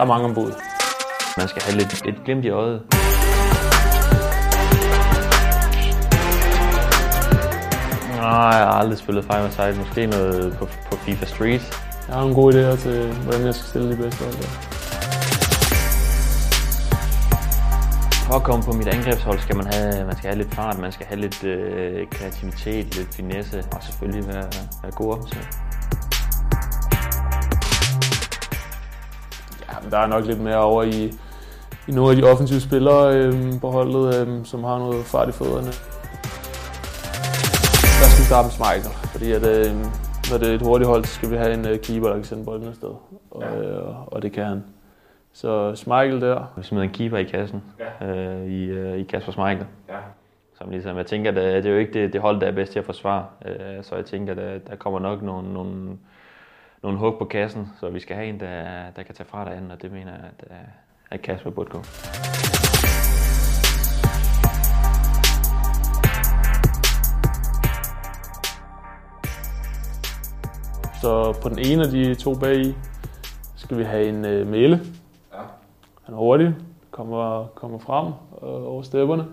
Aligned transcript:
der 0.00 0.06
er 0.06 0.08
mange 0.08 0.24
ombud. 0.24 0.52
Man 1.36 1.48
skal 1.48 1.62
have 1.62 1.76
lidt, 1.78 2.04
lidt 2.04 2.24
glimt 2.24 2.44
i 2.44 2.50
øjet. 2.50 2.82
Nej, 8.16 8.54
jeg 8.60 8.66
har 8.66 8.78
aldrig 8.82 8.98
spillet 8.98 9.24
Five 9.24 9.50
Side. 9.50 9.78
Måske 9.78 10.06
noget 10.06 10.56
på, 10.58 10.64
på 10.90 10.96
FIFA 10.96 11.26
Street. 11.26 11.64
Jeg 12.06 12.14
har 12.14 12.20
nogle 12.20 12.34
gode 12.34 12.52
idéer 12.54 12.76
til, 12.76 13.12
hvordan 13.12 13.46
jeg 13.46 13.54
skal 13.54 13.68
stille 13.68 13.92
de 13.92 13.96
bedste 13.96 14.24
hold 14.24 14.34
der. 14.34 14.50
For 18.26 18.34
at 18.34 18.42
komme 18.42 18.64
på 18.64 18.72
mit 18.72 18.88
angrebshold 18.88 19.38
skal 19.38 19.56
man 19.56 19.66
have, 19.66 20.06
man 20.06 20.16
skal 20.16 20.28
have 20.30 20.38
lidt 20.38 20.54
fart, 20.54 20.78
man 20.78 20.92
skal 20.92 21.06
have 21.06 21.20
lidt 21.20 21.44
øh, 21.44 22.06
kreativitet, 22.10 22.96
lidt 22.96 23.14
finesse 23.14 23.64
og 23.72 23.82
selvfølgelig 23.82 24.26
være, 24.26 24.48
være 24.82 24.92
god 24.92 25.12
offensiv. 25.12 25.40
Men 29.82 29.90
der 29.92 29.98
er 29.98 30.06
nok 30.06 30.24
lidt 30.26 30.40
mere 30.40 30.56
over 30.58 30.82
i, 30.82 31.12
i 31.88 31.92
nogle 31.92 32.10
af 32.10 32.16
de 32.16 32.24
offensive 32.30 32.60
spillere 32.60 33.16
øh, 33.16 33.60
på 33.60 33.70
holdet, 33.70 34.28
øh, 34.28 34.44
som 34.44 34.64
har 34.64 34.78
noget 34.78 35.04
fart 35.04 35.28
i 35.28 35.32
fødderne. 35.32 35.72
Der 38.00 38.06
skal 38.08 38.20
vi 38.22 38.26
starte 38.26 38.46
med 38.46 38.52
Schmeichel, 38.52 38.92
fordi 39.12 39.32
at, 39.32 39.46
øh, 39.46 39.72
når 40.30 40.38
det 40.38 40.50
er 40.50 40.54
et 40.54 40.62
hurtigt 40.62 40.88
hold, 40.88 41.04
så 41.04 41.14
skal 41.14 41.30
vi 41.30 41.36
have 41.36 41.54
en 41.54 41.68
øh, 41.68 41.78
keeper, 41.78 42.08
der 42.08 42.14
kan 42.14 42.24
sende 42.24 42.44
bolden 42.44 42.68
afsted. 42.68 42.88
Og, 43.30 43.42
Ja. 43.42 43.60
øh, 43.60 44.06
og 44.14 44.22
det 44.22 44.32
kan 44.32 44.44
han. 44.44 44.64
Så 45.32 45.74
Schmeichel 45.74 46.20
der. 46.20 46.52
Vi 46.56 46.62
smider 46.62 46.84
en 46.84 46.90
keeper 46.90 47.18
i 47.18 47.24
kassen 47.24 47.62
Ja. 48.00 48.06
øh, 48.06 48.46
i, 48.46 48.64
øh, 48.64 48.98
i 48.98 49.02
Kasper 49.02 49.32
Schmeichel. 49.32 49.66
Ja. 49.88 49.94
Som 50.58 50.70
ligesom, 50.70 50.96
jeg 50.96 51.06
tænker, 51.06 51.30
at 51.30 51.36
det 51.36 51.66
er 51.66 51.70
jo 51.70 51.76
ikke 51.78 51.92
det, 51.92 52.12
det 52.12 52.20
hold, 52.20 52.40
der 52.40 52.46
er 52.46 52.52
bedst 52.52 52.72
til 52.72 52.78
at 52.78 52.84
forsvare. 52.84 53.24
Øh, 53.46 53.54
så 53.82 53.96
jeg 53.96 54.04
tænker, 54.04 54.32
at 54.32 54.38
der, 54.38 54.58
der 54.70 54.76
kommer 54.76 55.00
nok 55.00 55.22
nogle, 55.22 55.52
nogle, 55.52 55.72
nogle 56.82 56.98
hug 56.98 57.18
på 57.18 57.24
kassen, 57.24 57.68
så 57.80 57.90
vi 57.90 58.00
skal 58.00 58.16
have 58.16 58.28
en, 58.28 58.40
der, 58.40 58.90
der 58.90 59.02
kan 59.02 59.14
tage 59.14 59.28
fra 59.28 59.44
derinde, 59.44 59.72
og 59.72 59.82
det 59.82 59.92
mener 59.92 60.12
jeg, 60.12 60.24
at, 60.38 60.44
øh, 60.50 60.56
at 61.10 61.22
Kasper 61.22 61.50
burde 61.50 61.70
gå. 61.70 61.82
Så 71.02 71.38
på 71.42 71.48
den 71.48 71.58
ene 71.58 71.84
af 71.84 71.90
de 71.90 72.14
to 72.14 72.34
bag 72.34 72.56
i, 72.56 72.74
skal 73.56 73.78
vi 73.78 73.84
have 73.84 74.08
en 74.08 74.24
øh, 74.24 74.46
Mæle. 74.46 74.80
Ja. 75.32 75.38
Han 76.02 76.14
er 76.14 76.18
hurtig, 76.18 76.54
kommer, 76.90 77.46
kommer 77.46 77.78
frem 77.78 78.06
øh, 78.06 78.66
over 78.72 78.82
stepperne. 78.82 79.26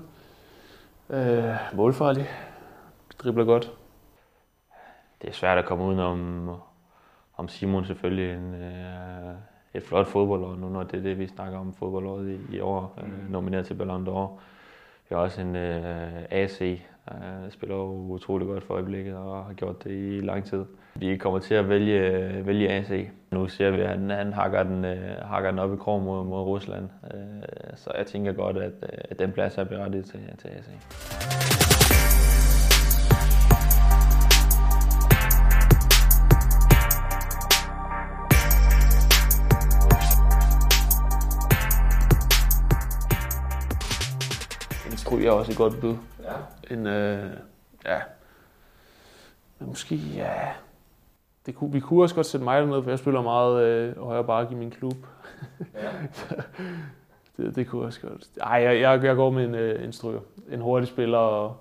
Øh, 1.09 1.55
målfarlig, 1.73 2.29
dribler 3.19 3.45
godt. 3.45 3.71
Det 5.21 5.29
er 5.29 5.33
svært 5.33 5.57
at 5.57 5.65
komme 5.65 5.83
udenom 5.83 6.49
om 7.37 7.47
Simon 7.47 7.85
selvfølgelig 7.85 8.33
en, 8.33 8.53
øh, 8.53 9.33
et 9.73 9.83
flot 9.83 10.07
fodboldår 10.07 10.55
nu, 10.55 10.69
når 10.69 10.83
det 10.83 10.97
er 10.97 11.03
det, 11.03 11.19
vi 11.19 11.27
snakker 11.27 11.59
om 11.59 11.73
fodboldåret 11.73 12.29
i, 12.29 12.55
i 12.55 12.59
år, 12.59 12.99
øh, 13.03 13.31
nomineret 13.31 13.65
til 13.65 13.73
Ballon 13.73 14.07
d'Or. 14.07 14.39
Vi 15.09 15.15
har 15.15 15.17
også 15.17 15.41
en 15.41 15.55
øh, 15.55 16.23
AC, 16.29 16.79
der 17.09 17.49
spiller 17.49 17.75
jo 17.75 17.83
utrolig 17.91 18.47
godt 18.47 18.63
for 18.63 18.73
øjeblikket 18.73 19.15
og 19.15 19.45
har 19.45 19.53
gjort 19.53 19.83
det 19.83 19.91
i 19.91 20.21
lang 20.21 20.45
tid. 20.45 20.65
Vi 20.95 21.17
kommer 21.17 21.39
til 21.39 21.53
at 21.53 21.69
vælge, 21.69 22.45
vælge 22.45 22.69
AC. 22.69 23.09
Nu 23.31 23.47
ser 23.47 23.71
vi, 23.71 23.81
at 23.81 23.89
han, 23.89 24.09
han 24.09 24.33
hakker, 24.33 24.63
den, 24.63 24.85
øh, 24.85 25.17
hakker 25.21 25.49
den 25.51 25.59
op 25.59 25.73
i 25.73 25.77
krog 25.77 26.01
mod, 26.01 26.25
mod 26.25 26.41
Rusland. 26.41 26.89
Øh, 27.13 27.19
så 27.75 27.91
jeg 27.97 28.05
tænker 28.05 28.31
godt, 28.33 28.57
at, 28.57 28.73
øh, 28.83 28.99
at 29.09 29.19
den 29.19 29.31
plads 29.31 29.57
er 29.57 29.63
berettiget 29.63 30.05
til, 30.05 30.19
til 30.37 30.47
AC. 30.47 31.36
Stryg 45.07 45.25
er 45.25 45.31
også 45.31 45.51
et 45.51 45.57
godt 45.57 45.81
bud. 45.81 45.95
Ja. 46.23 46.73
En, 46.75 46.87
øh, 46.87 47.23
ja. 47.85 47.97
Men 49.59 49.69
måske, 49.69 49.95
ja. 49.95 50.31
Det 51.45 51.55
kunne, 51.55 51.71
vi 51.71 51.79
kunne 51.79 52.03
også 52.03 52.15
godt 52.15 52.25
sætte 52.25 52.43
mig 52.43 52.61
derned, 52.61 52.83
for 52.83 52.89
jeg 52.89 52.99
spiller 52.99 53.21
meget 53.21 53.63
øh, 53.63 53.99
højre 54.03 54.23
bakke 54.23 54.53
i 54.53 54.57
min 54.57 54.71
klub. 54.71 54.95
Ja. 55.59 55.89
Det, 57.37 57.55
det 57.55 57.67
kunne 57.67 57.85
også 57.85 58.01
godt. 58.01 58.27
Ej, 58.41 58.61
jeg, 58.61 58.81
jeg, 58.81 59.03
jeg 59.03 59.15
går 59.15 59.29
med 59.29 59.43
en, 59.43 59.55
øh, 59.55 59.85
en 59.85 59.93
stryger. 59.93 60.19
En 60.51 60.61
hurtig 60.61 60.87
spiller 60.87 61.17
og 61.17 61.57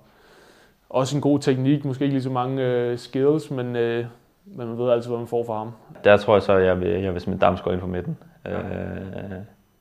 også 0.89 1.17
en 1.17 1.23
god 1.23 1.39
teknik. 1.39 1.85
Måske 1.85 2.05
ikke 2.05 2.15
lige 2.15 2.23
så 2.23 2.31
mange 2.31 2.63
øh, 2.63 2.99
skills, 2.99 3.51
men, 3.51 3.77
øh, 3.77 4.07
men 4.45 4.69
man 4.69 4.79
ved 4.79 4.91
altid, 4.91 5.09
hvad 5.09 5.19
man 5.19 5.27
får 5.27 5.45
fra 5.45 5.59
ham. 5.59 5.73
Der 6.05 6.17
tror 6.17 6.35
jeg 6.35 6.43
så, 6.43 6.53
at 6.53 6.65
jeg 6.65 6.81
vil, 6.81 6.89
jeg 6.89 7.13
vil 7.13 7.21
smide 7.21 7.39
Damsgaard 7.39 7.73
ind 7.73 7.81
på 7.81 7.87
midten. 7.87 8.19
Ja. 8.45 8.51
Ja. 8.51 8.59
Øh, 8.59 9.31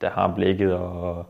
der 0.01 0.09
har 0.09 0.33
blikket 0.35 0.73
og 0.73 1.25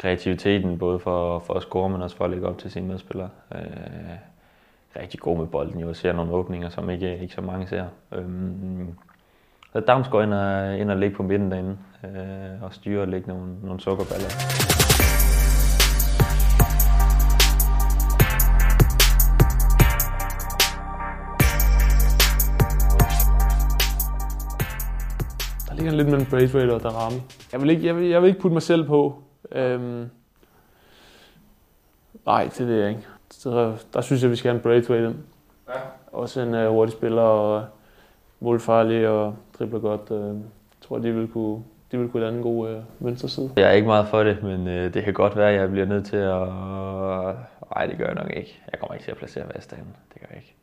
kreativiteten, 0.00 0.78
både 0.78 0.98
for, 0.98 1.38
for 1.38 1.54
at 1.54 1.62
score, 1.62 1.88
men 1.88 2.02
også 2.02 2.16
for 2.16 2.24
at 2.24 2.30
lægge 2.30 2.48
op 2.48 2.58
til 2.58 2.70
sine 2.70 2.86
medspillere. 2.86 3.28
Øh, 3.54 3.60
rigtig 4.96 5.20
god 5.20 5.38
med 5.38 5.46
bolden, 5.46 5.80
jo. 5.80 5.94
Ser 5.94 6.12
nogle 6.12 6.32
åbninger, 6.32 6.68
som 6.68 6.90
ikke, 6.90 7.18
ikke 7.18 7.34
så 7.34 7.40
mange 7.40 7.66
ser. 7.66 7.84
Øhm, 8.12 8.94
så 9.72 9.80
Damsgaard 9.80 10.24
ind 10.24 10.34
og, 10.34 10.78
ind 10.78 10.90
og 10.90 10.96
ligge 10.96 11.16
på 11.16 11.22
midten 11.22 11.50
derinde, 11.50 11.78
øh, 12.04 12.62
og 12.62 12.74
styre 12.74 13.02
og 13.02 13.08
lægge 13.08 13.28
nogle, 13.28 13.54
nogle 13.62 13.80
sukkerballer. 13.80 14.28
Der 25.68 25.74
ligger 25.74 25.92
lidt 25.92 26.08
mellem 26.08 26.26
Braithwaite 26.30 26.74
og 26.74 26.82
Darami. 26.82 27.20
Jeg 27.52 27.60
vil 27.60 27.70
ikke, 27.70 27.86
jeg 27.86 27.96
vil, 27.96 28.08
jeg 28.08 28.22
vil 28.22 28.28
ikke 28.28 28.40
putte 28.40 28.52
mig 28.52 28.62
selv 28.62 28.86
på. 28.86 29.22
Øhm, 29.52 30.10
nej, 32.26 32.50
det 32.58 32.66
ved 32.66 32.80
jeg 32.80 32.88
ikke. 32.88 33.06
Så, 33.30 33.76
der 33.94 34.00
synes 34.00 34.22
jeg, 34.22 34.30
vi 34.30 34.36
skal 34.36 34.50
have 34.50 34.56
en 34.56 34.62
Braithwaite 34.62 35.06
ind. 35.06 35.16
Ja. 35.68 35.80
Også 36.12 36.40
en 36.40 36.54
uh, 36.54 36.66
hurtig 36.66 36.92
spiller 36.92 37.22
og 37.22 37.64
målfarlig 38.40 39.08
og 39.08 39.36
dribler 39.58 39.78
godt. 39.78 40.10
Jeg 40.10 40.42
tror, 40.80 40.98
de 40.98 41.12
vil 41.12 41.28
kunne, 41.28 41.62
de 41.92 41.98
vil 41.98 42.08
kunne 42.08 42.24
danne 42.24 42.38
en 42.38 42.42
god 42.42 42.70
uh, 42.70 43.06
venstre 43.06 43.28
side. 43.28 43.50
Jeg 43.56 43.68
er 43.68 43.72
ikke 43.72 43.86
meget 43.86 44.08
for 44.08 44.22
det, 44.22 44.42
men 44.42 44.68
øh, 44.68 44.94
det 44.94 45.04
kan 45.04 45.14
godt 45.14 45.36
være, 45.36 45.50
at 45.50 45.60
jeg 45.60 45.70
bliver 45.70 45.86
nødt 45.86 46.06
til 46.06 46.16
at... 46.16 46.48
Nej, 47.76 47.86
det 47.86 47.98
gør 47.98 48.06
jeg 48.06 48.14
nok 48.14 48.30
ikke. 48.36 48.62
Jeg 48.72 48.80
kommer 48.80 48.94
ikke 48.94 49.04
til 49.04 49.10
at 49.10 49.16
placere 49.16 49.44
Vestagen. 49.54 49.96
Det 50.14 50.20
gør 50.20 50.26
jeg 50.30 50.36
ikke. 50.36 50.54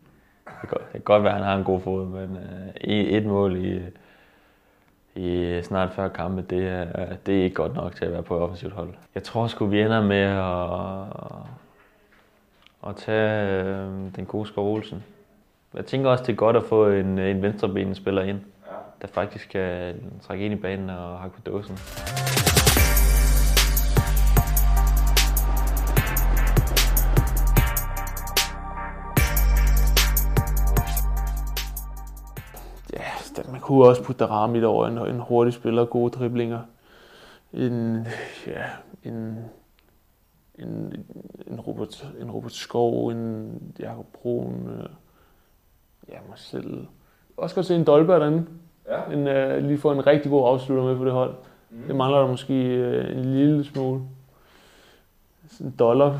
Det 0.45 0.53
kan, 0.59 0.69
godt, 0.69 0.81
det 0.81 0.91
kan 0.91 1.01
godt 1.01 1.23
være, 1.23 1.31
at 1.31 1.37
han 1.37 1.47
har 1.47 1.57
en 1.57 1.63
god 1.63 1.79
fod, 1.81 2.05
men 2.05 2.37
øh, 2.37 2.91
et 2.91 3.25
mål 3.25 3.65
i, 3.65 3.79
i 5.17 5.61
snart 5.63 5.93
40 5.93 6.09
kampe, 6.09 6.41
det 6.41 6.67
er, 6.67 6.85
det 7.25 7.39
er 7.39 7.43
ikke 7.43 7.55
godt 7.55 7.75
nok 7.75 7.95
til 7.95 8.05
at 8.05 8.11
være 8.11 8.23
på 8.23 8.35
et 8.35 8.41
offensivt 8.41 8.73
hold. 8.73 8.89
Jeg 9.15 9.23
tror 9.23 9.47
sgu, 9.47 9.65
vi 9.65 9.81
ender 9.81 10.01
med 10.01 10.21
at, 10.21 11.01
at 12.89 12.95
tage 12.95 13.63
øh, 13.63 13.87
den 14.15 14.25
gode 14.25 14.47
Skov 14.47 14.73
Olsen. 14.73 15.03
Jeg 15.73 15.85
tænker 15.85 16.09
også, 16.09 16.23
det 16.23 16.31
er 16.31 16.37
godt 16.37 16.55
at 16.55 16.63
få 16.63 16.89
en, 16.89 17.19
en 17.19 17.41
venstrebenende 17.41 17.95
spiller 17.95 18.21
ind, 18.21 18.39
der 19.01 19.07
faktisk 19.07 19.49
kan 19.49 19.95
trække 20.21 20.45
ind 20.45 20.53
i 20.53 20.57
banen 20.57 20.89
og 20.89 21.19
hakke 21.19 21.35
på 21.35 21.41
dåsen. 21.45 21.77
Der- 33.35 33.51
man 33.51 33.61
kunne 33.61 33.85
også 33.87 34.03
putte 34.03 34.25
Darami 34.25 34.63
over 34.63 34.87
en, 34.87 34.97
en 34.97 35.19
hurtig 35.19 35.53
spiller, 35.53 35.85
gode 35.85 36.11
driblinger. 36.11 36.59
En, 37.53 38.07
ja, 38.47 38.63
en, 39.03 39.39
en, 40.59 41.05
en, 41.47 41.59
Robert, 41.61 42.07
en 42.19 42.31
Robert 42.31 42.53
Skov, 42.53 43.07
en 43.09 43.51
Jakob 43.79 44.05
Brun, 44.13 44.69
øh, 44.69 44.89
ja, 46.09 46.17
mig 46.29 46.37
selv. 46.37 46.87
Også 47.37 47.55
godt 47.55 47.65
se 47.65 47.75
en 47.75 47.83
Dolberg 47.83 48.21
derinde. 48.21 48.45
Ja. 48.87 49.13
En, 49.13 49.27
øh, 49.27 49.63
lige 49.63 49.77
få 49.77 49.91
en 49.91 50.07
rigtig 50.07 50.31
god 50.31 50.47
afslutter 50.47 50.83
med 50.83 50.97
på 50.97 51.05
det 51.05 51.13
hold. 51.13 51.35
Mm. 51.69 51.83
Det 51.87 51.95
mangler 51.95 52.19
der 52.19 52.27
måske 52.27 52.53
øh, 52.75 53.17
en 53.17 53.25
lille 53.25 53.63
smule. 53.63 54.01
Sådan 55.51 55.67
en 55.67 55.75
dollar, 55.79 56.19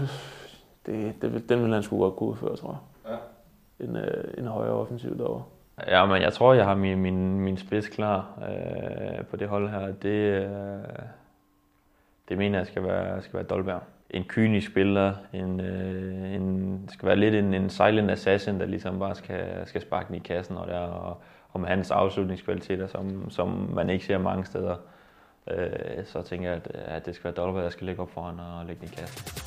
det, 0.86 1.14
det, 1.22 1.50
den 1.50 1.64
vil 1.64 1.74
han 1.74 1.84
sgu 1.84 2.00
godt 2.00 2.16
kunne 2.16 2.30
udføre, 2.30 2.56
tror 2.56 2.80
jeg. 3.06 3.18
Ja. 3.80 3.86
En, 3.86 3.96
øh, 3.96 4.34
en 4.38 4.46
højere 4.46 4.74
offensiv 4.74 5.18
derovre. 5.18 5.44
Ja, 5.86 6.06
men 6.06 6.22
jeg 6.22 6.34
tror, 6.34 6.54
jeg 6.54 6.66
har 6.66 6.76
min, 6.76 7.02
min, 7.02 7.40
min 7.40 7.58
spids 7.58 7.88
klar 7.88 8.40
øh, 8.50 9.26
på 9.26 9.36
det 9.36 9.48
hold 9.48 9.70
her. 9.70 9.92
Det, 9.92 10.10
øh, 10.10 10.50
det 12.30 12.38
mener 12.38 12.58
jeg 12.58 12.68
skal 12.68 12.84
være, 12.84 13.22
skal 13.22 13.34
være 13.34 13.44
Dolberg. 13.44 13.82
En 14.10 14.24
kynisk 14.24 14.72
spiller, 14.72 15.14
en, 15.34 15.60
øh, 15.60 16.34
en, 16.34 16.90
skal 16.94 17.08
være 17.08 17.16
lidt 17.16 17.36
en, 17.36 17.54
en 17.54 17.70
silent 17.70 18.12
assassin, 18.12 18.60
der 18.60 18.66
ligesom 18.66 19.00
bare 19.00 19.16
skal, 19.16 19.68
skal 19.68 19.82
sparke 19.82 20.08
den 20.08 20.16
i 20.16 20.20
kassen, 20.20 20.58
og, 20.58 20.68
der, 20.68 20.80
og, 20.80 21.22
og 21.50 21.60
med 21.60 21.70
hans 21.70 21.92
afslutningskvaliteter, 21.92 22.88
som, 22.88 23.30
som 23.30 23.48
man 23.74 23.90
ikke 23.90 24.06
ser 24.06 24.18
mange 24.18 24.46
steder, 24.46 24.76
øh, 25.52 26.06
så 26.06 26.22
tænker 26.22 26.50
jeg, 26.50 26.62
at, 26.66 26.72
at 26.76 27.06
det 27.06 27.16
skal 27.16 27.24
være 27.24 27.46
Dolberg, 27.46 27.64
der 27.64 27.70
skal 27.70 27.86
ligge 27.86 28.02
op 28.02 28.12
foran 28.12 28.40
og 28.40 28.66
lægge 28.66 28.80
den 28.80 28.90
i 28.94 28.96
kassen. 28.96 29.47